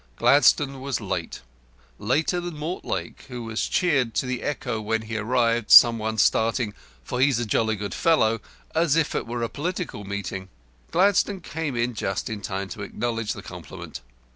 [0.15, 1.41] Gladstone was late
[1.99, 6.73] later than Mortlake, who was cheered to the echo when he arrived, some one starting
[7.03, 8.41] "For He's a Jolly Good Fellow,"
[8.73, 10.49] as if it were a political meeting.
[10.89, 14.01] Gladstone came in just in time to acknowledge the compliment.